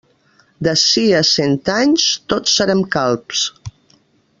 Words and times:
D'ací 0.67 1.03
a 1.17 1.19
cent 1.33 1.53
anys 1.75 2.09
tots 2.35 2.59
serem 2.63 2.85
calbs. 2.97 3.49